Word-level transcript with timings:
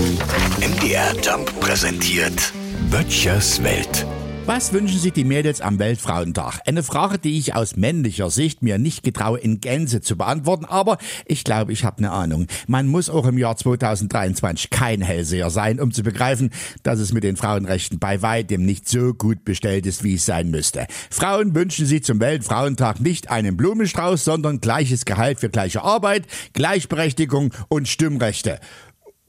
MDR 0.00 1.14
Jump 1.22 1.60
präsentiert 1.60 2.54
Böttchers 2.90 3.62
Welt. 3.62 4.06
Was 4.46 4.72
wünschen 4.72 4.98
sich 4.98 5.12
die 5.12 5.24
Mädels 5.24 5.60
am 5.60 5.78
Weltfrauentag? 5.78 6.60
Eine 6.66 6.82
Frage, 6.82 7.18
die 7.18 7.38
ich 7.38 7.54
aus 7.54 7.76
männlicher 7.76 8.30
Sicht 8.30 8.62
mir 8.62 8.78
nicht 8.78 9.02
getraue, 9.02 9.38
in 9.38 9.60
Gänze 9.60 10.00
zu 10.00 10.16
beantworten, 10.16 10.64
aber 10.64 10.96
ich 11.26 11.44
glaube, 11.44 11.74
ich 11.74 11.84
habe 11.84 11.98
eine 11.98 12.12
Ahnung. 12.12 12.46
Man 12.66 12.86
muss 12.86 13.10
auch 13.10 13.26
im 13.26 13.36
Jahr 13.36 13.58
2023 13.58 14.70
kein 14.70 15.02
Hellseher 15.02 15.50
sein, 15.50 15.78
um 15.78 15.92
zu 15.92 16.02
begreifen, 16.02 16.48
dass 16.82 16.98
es 16.98 17.12
mit 17.12 17.22
den 17.22 17.36
Frauenrechten 17.36 17.98
bei 17.98 18.22
weitem 18.22 18.64
nicht 18.64 18.88
so 18.88 19.12
gut 19.12 19.44
bestellt 19.44 19.84
ist, 19.84 20.02
wie 20.02 20.14
es 20.14 20.24
sein 20.24 20.50
müsste. 20.50 20.86
Frauen 21.10 21.54
wünschen 21.54 21.84
sich 21.84 22.04
zum 22.04 22.20
Weltfrauentag 22.20 23.00
nicht 23.00 23.30
einen 23.30 23.58
Blumenstrauß, 23.58 24.24
sondern 24.24 24.62
gleiches 24.62 25.04
Gehalt 25.04 25.40
für 25.40 25.50
gleiche 25.50 25.82
Arbeit, 25.82 26.26
Gleichberechtigung 26.54 27.52
und 27.68 27.86
Stimmrechte 27.86 28.60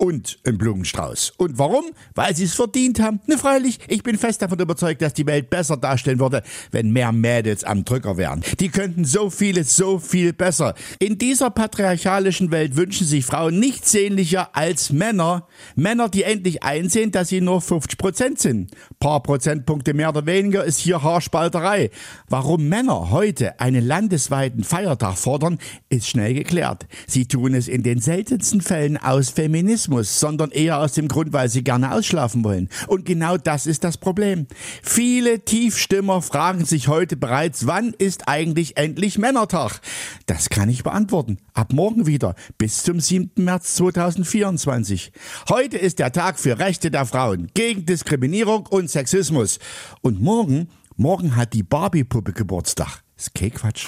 und 0.01 0.39
ein 0.47 0.57
Blumenstrauß. 0.57 1.33
Und 1.37 1.59
warum? 1.59 1.85
Weil 2.15 2.35
sie 2.35 2.45
es 2.45 2.55
verdient 2.55 2.99
haben. 2.99 3.19
Ne, 3.27 3.37
freilich, 3.37 3.77
ich 3.87 4.01
bin 4.01 4.17
fest 4.17 4.41
davon 4.41 4.57
überzeugt, 4.57 4.99
dass 5.03 5.13
die 5.13 5.27
Welt 5.27 5.51
besser 5.51 5.77
darstellen 5.77 6.19
würde, 6.19 6.41
wenn 6.71 6.89
mehr 6.89 7.11
Mädels 7.11 7.63
am 7.63 7.85
Drücker 7.85 8.17
wären. 8.17 8.41
Die 8.59 8.69
könnten 8.69 9.05
so 9.05 9.29
vieles 9.29 9.75
so 9.75 9.99
viel 9.99 10.33
besser. 10.33 10.73
In 10.97 11.19
dieser 11.19 11.51
patriarchalischen 11.51 12.49
Welt 12.49 12.77
wünschen 12.77 13.05
sich 13.05 13.25
Frauen 13.25 13.59
nichts 13.59 13.91
sehnlicher 13.91 14.55
als 14.55 14.91
Männer. 14.91 15.47
Männer, 15.75 16.09
die 16.09 16.23
endlich 16.23 16.63
einsehen, 16.63 17.11
dass 17.11 17.29
sie 17.29 17.39
nur 17.39 17.61
50 17.61 17.99
Prozent 17.99 18.39
sind. 18.39 18.71
Paar 18.99 19.21
Prozentpunkte 19.21 19.93
mehr 19.93 20.09
oder 20.09 20.25
weniger 20.25 20.63
ist 20.63 20.79
hier 20.79 21.03
Haarspalterei. 21.03 21.91
Warum 22.27 22.67
Männer 22.67 23.11
heute 23.11 23.59
einen 23.59 23.85
landesweiten 23.85 24.63
Feiertag 24.63 25.15
fordern, 25.19 25.59
ist 25.89 26.07
schnell 26.07 26.33
geklärt. 26.33 26.87
Sie 27.05 27.27
tun 27.27 27.53
es 27.53 27.67
in 27.67 27.83
den 27.83 27.99
seltensten 27.99 28.61
Fällen 28.61 28.97
aus 28.97 29.29
Feminismus 29.29 29.90
Egoismus, 29.91 30.19
sondern 30.19 30.51
eher 30.51 30.79
aus 30.79 30.93
dem 30.93 31.07
Grund, 31.07 31.33
weil 31.33 31.49
sie 31.49 31.63
gerne 31.63 31.93
ausschlafen 31.93 32.43
wollen. 32.43 32.69
Und 32.87 33.05
genau 33.05 33.37
das 33.37 33.65
ist 33.65 33.83
das 33.83 33.97
Problem. 33.97 34.47
Viele 34.81 35.43
Tiefstimmer 35.43 36.21
fragen 36.21 36.65
sich 36.65 36.87
heute 36.87 37.17
bereits, 37.17 37.67
wann 37.67 37.93
ist 37.97 38.27
eigentlich 38.27 38.77
endlich 38.77 39.17
Männertag? 39.17 39.79
Das 40.25 40.49
kann 40.49 40.69
ich 40.69 40.83
beantworten. 40.83 41.37
Ab 41.53 41.73
morgen 41.73 42.05
wieder, 42.05 42.35
bis 42.57 42.83
zum 42.83 42.99
7. 42.99 43.31
März 43.35 43.75
2024. 43.75 45.11
Heute 45.49 45.77
ist 45.77 45.99
der 45.99 46.11
Tag 46.11 46.39
für 46.39 46.59
Rechte 46.59 46.91
der 46.91 47.05
Frauen, 47.05 47.49
gegen 47.53 47.85
Diskriminierung 47.85 48.65
und 48.67 48.89
Sexismus. 48.89 49.59
Und 50.01 50.21
morgen, 50.21 50.69
morgen 50.95 51.35
hat 51.35 51.53
die 51.53 51.63
Barbie-Puppe 51.63 52.33
Geburtstag. 52.33 53.03
Ist 53.17 53.33
Quatsch. 53.35 53.87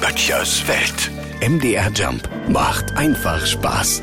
Böttchers 0.00 0.62
Welt. 0.68 1.10
MDR 1.40 1.90
Jump 1.92 2.28
macht 2.48 2.96
einfach 2.96 3.44
Spaß. 3.44 4.00